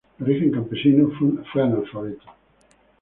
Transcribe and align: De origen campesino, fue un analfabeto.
De 0.17 0.23
origen 0.25 0.49
campesino, 0.49 1.11
fue 1.11 1.27
un 1.27 1.45
analfabeto. 1.53 2.23